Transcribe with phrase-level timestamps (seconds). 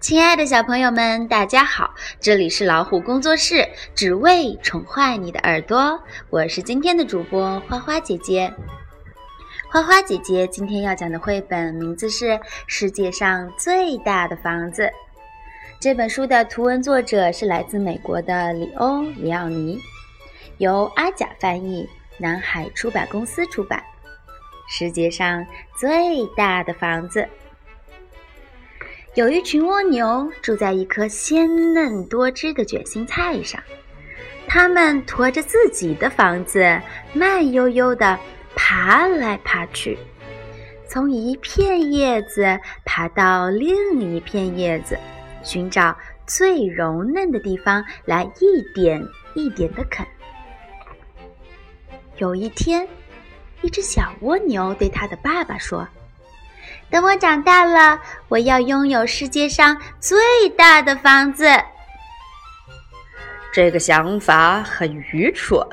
[0.00, 1.92] 亲爱的小朋友们，大家好！
[2.20, 6.00] 这里是老虎工作室，只为宠坏你的耳朵。
[6.30, 8.54] 我是今天的主播花花姐姐。
[9.68, 12.26] 花花姐姐今天要讲的绘本名字是
[12.68, 14.82] 《世界上最大的房子》。
[15.80, 19.80] 这本书的图文作者是来自美国的里欧·里奥尼，
[20.58, 21.88] 由阿甲翻译，
[22.18, 23.82] 南海出版公司出版。
[24.68, 25.44] 世界上
[25.76, 27.28] 最大的房子。
[29.18, 33.60] 有一群蜗牛住在一颗鲜嫩多汁的卷心菜上，
[34.46, 36.80] 它们驮着自己的房子，
[37.12, 38.16] 慢悠悠地
[38.54, 39.98] 爬来爬去，
[40.86, 44.96] 从一片叶子爬到另一片叶子，
[45.42, 49.04] 寻找最柔嫩的地方来一点
[49.34, 50.06] 一点地啃。
[52.18, 52.86] 有一天，
[53.62, 55.84] 一只小蜗牛对它的爸爸说。
[56.90, 61.46] 等我长大了，我要拥有世界上最大的房子。
[63.52, 65.66] 这个想法很愚蠢，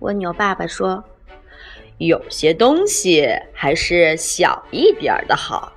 [0.00, 1.02] 蜗牛爸爸说
[1.98, 5.72] ：“有些东西还是小一点的好。”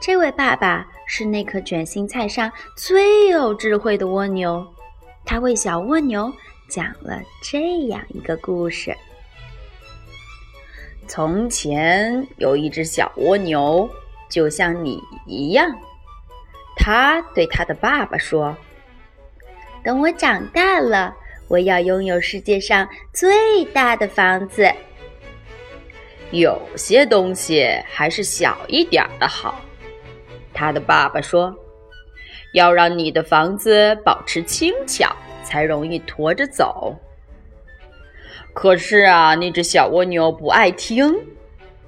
[0.00, 4.66] 这位爸爸是那颗卷心菜上最有智慧的蜗牛，
[5.24, 6.32] 他为小蜗牛
[6.68, 8.96] 讲了这样一个故事。
[11.08, 13.88] 从前有一只小蜗牛，
[14.30, 15.66] 就像你一样。
[16.76, 18.56] 他对他的爸爸说
[19.84, 21.14] ：“等我长大了，
[21.48, 24.72] 我要拥有世界上最大的房子。”
[26.32, 29.60] 有些东西还是小一点的好。
[30.54, 31.54] 他的爸爸说
[32.54, 36.96] ：“要让你的房子保持轻巧，才容易驮着走。”
[38.54, 41.14] 可是啊，那只小蜗牛不爱听，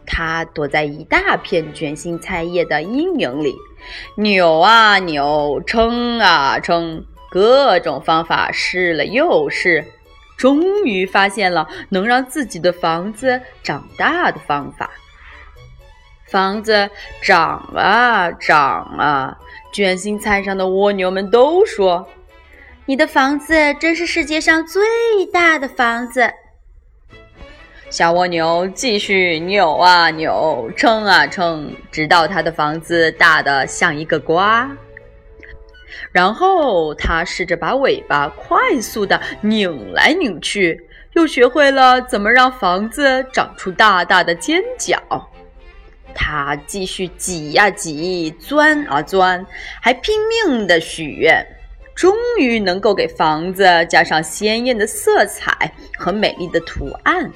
[0.06, 3.54] 它躲在一大片卷心菜叶的阴影里，
[4.16, 9.84] 扭啊扭，撑啊撑，各种方法试了又试，
[10.38, 14.90] 终于发现了能让自己的房子长大的方法。
[16.26, 16.88] 房子
[17.22, 19.38] 长啊长啊，
[19.70, 22.08] 卷心菜上的蜗牛们都说
[22.86, 24.82] ：“你的房子真是世界上最
[25.30, 26.32] 大的房子。”
[27.90, 34.68] 小蜗牛继续扭啊扭，撑啊撑，直到它的房子大得像一个瓜。
[36.10, 40.80] 然后它试着把尾巴快速地拧来拧去，
[41.12, 45.00] 又学会了怎么让房子长出大大的尖角。
[46.12, 49.46] 它继续挤呀挤，钻啊钻，
[49.80, 51.46] 还拼命地许愿，
[51.94, 57.30] 终于能够给房子加上鲜艳的色彩和美丽的图案。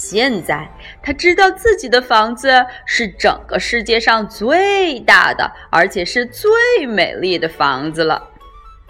[0.00, 0.70] 现在
[1.02, 8.30] 他知道自己的房子是整个世界上最大的，而且是最美丽的房子了。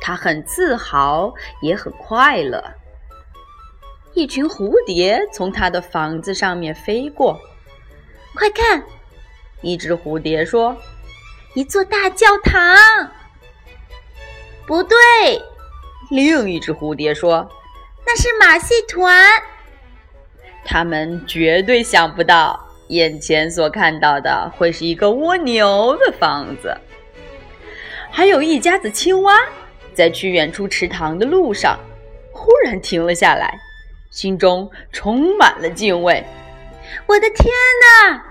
[0.03, 1.33] 他很自豪，
[1.63, 2.63] 也很快乐。
[4.13, 7.41] 一群蝴蝶从他的房子上面飞过，
[8.35, 8.85] 快看！
[9.63, 10.77] 一只蝴蝶说
[11.57, 12.61] ：“一座大教堂。”
[14.69, 14.99] 不对，
[16.11, 17.49] 另一只蝴蝶说
[18.05, 19.25] ：“那是马戏团。”
[20.71, 26.77] 他们绝对想不到，眼前所看到的会是一个蜗牛的房子。
[28.11, 29.35] 还有一家子青蛙，
[29.95, 31.79] 在去远处池塘的路上，
[32.33, 33.59] 忽然停了下来，
[34.11, 36.23] 心中充满了敬畏。
[37.07, 37.51] 我的天
[38.11, 38.23] 哪！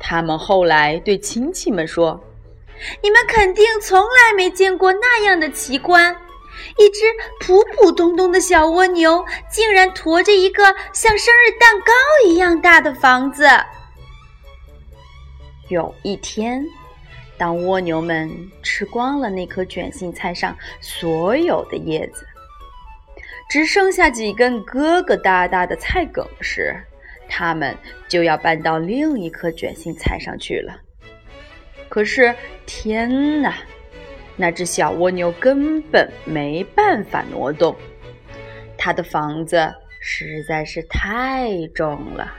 [0.00, 2.18] 他们后来对亲戚们说
[3.04, 6.16] ：“你们肯定从来没见过那样的奇观。”
[6.78, 7.04] 一只
[7.40, 11.92] 普普通通的小蜗牛，竟然驮着一个像生日蛋糕
[12.26, 13.48] 一样大的房子。
[15.68, 16.64] 有一天，
[17.36, 18.30] 当蜗牛们
[18.62, 22.26] 吃光了那颗卷心菜上所有的叶子，
[23.50, 26.74] 只剩下几根疙疙瘩瘩的菜梗时，
[27.28, 27.76] 它们
[28.08, 30.80] 就要搬到另一颗卷心菜上去了。
[31.88, 32.34] 可是，
[32.66, 33.56] 天哪！
[34.36, 37.74] 那只小蜗牛根本没办法挪动，
[38.76, 42.30] 它的房子实在是太重了，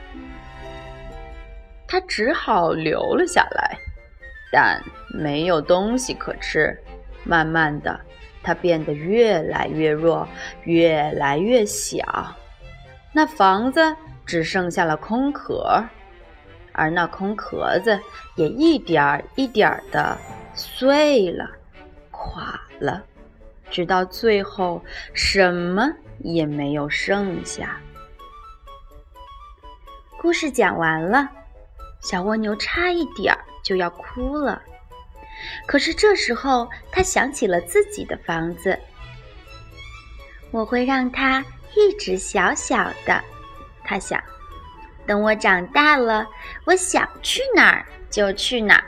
[1.88, 3.78] 它只好留了下来，
[4.52, 6.78] 但没有东西可吃。
[7.24, 8.00] 慢慢的，
[8.42, 10.26] 它变得越来越弱，
[10.64, 12.34] 越来越小，
[13.12, 13.94] 那房子
[14.26, 15.84] 只剩下了空壳，
[16.72, 18.00] 而那空壳子
[18.36, 20.18] 也一点儿一点儿的
[20.54, 21.50] 碎了。
[22.28, 23.04] 垮了，
[23.70, 24.84] 直到最后
[25.14, 25.90] 什么
[26.20, 27.80] 也没有剩下。
[30.20, 31.30] 故事讲完了，
[32.02, 34.62] 小蜗牛差一点儿就要哭了。
[35.66, 38.78] 可是这时候，他想起了自己的房子。
[40.52, 41.46] 我会让它
[41.76, 43.24] 一直小小的，
[43.84, 44.22] 他想。
[45.06, 46.28] 等我长大了，
[46.66, 48.84] 我想去哪儿就去哪儿。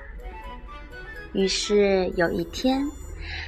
[1.34, 2.90] 于是有一天，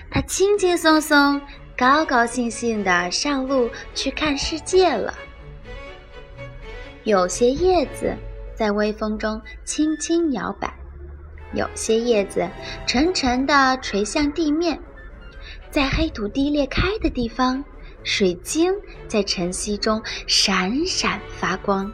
[0.09, 1.41] 他轻轻松松、
[1.77, 5.13] 高高兴兴地上路去看世界了。
[7.03, 8.15] 有些叶子
[8.55, 10.73] 在微风中轻轻摇摆，
[11.53, 12.47] 有些叶子
[12.85, 14.79] 沉沉地垂向地面。
[15.71, 17.63] 在黑土地裂开的地方，
[18.03, 18.73] 水晶
[19.07, 21.91] 在晨曦中闪闪发光。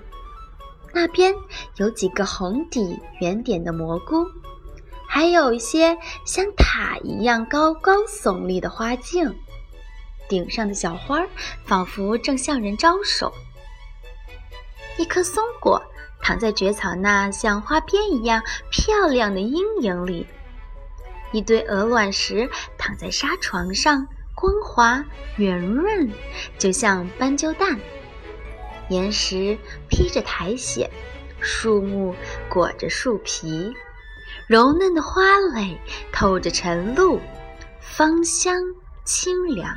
[0.94, 1.33] 那边
[1.75, 4.25] 有几个红底圆点的蘑菇，
[5.07, 9.36] 还有一些像塔一样高高耸立的花茎，
[10.27, 11.25] 顶上的小花
[11.65, 13.33] 仿佛正向人招手。
[14.98, 15.81] 一颗松果
[16.21, 20.27] 躺在蕨草那像花边一样漂亮的阴影里，
[21.31, 25.06] 一堆鹅卵石躺在沙床上，光滑
[25.38, 26.12] 圆润，
[26.57, 27.80] 就像斑鸠蛋。
[28.89, 29.57] 岩石
[29.89, 30.89] 披着苔藓，
[31.39, 32.15] 树木
[32.50, 33.74] 裹着树皮，
[34.48, 35.78] 柔嫩的花蕾
[36.14, 37.20] 透着晨露，
[37.82, 38.56] 芳香
[39.04, 39.70] 清凉。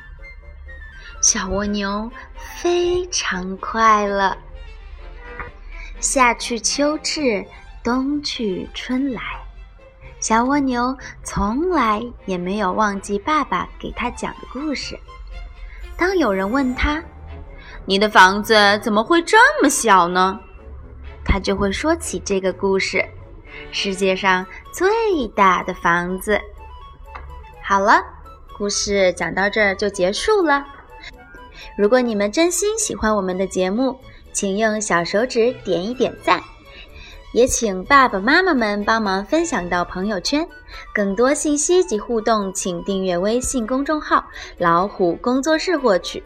[1.21, 4.37] 小蜗牛非常快乐。
[5.99, 7.45] 夏去秋至，
[7.83, 9.21] 冬去春来，
[10.21, 14.97] 小蜗牛从来也没有忘记爸爸给他讲的故事。
[15.97, 17.03] 当有人问他，
[17.85, 20.39] 你的房子怎么会这么小呢？
[21.25, 23.05] 他就会说起这个故事：
[23.73, 24.89] 世界上最
[25.35, 26.41] 大的房子。
[27.63, 28.03] 好了，
[28.59, 30.67] 故事讲到这儿就结束了。
[31.77, 33.99] 如果你们真心喜欢我们的节目，
[34.33, 36.43] 请用小手指点一点赞，
[37.33, 40.47] 也请爸爸妈妈们帮忙分享到朋友圈。
[40.95, 44.25] 更多信息及互动，请订阅微信公众号
[44.57, 46.23] “老虎工作室”获取。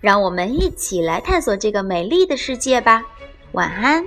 [0.00, 3.04] 让我们一起来探索这个美丽的世界吧！
[3.52, 4.06] 晚安。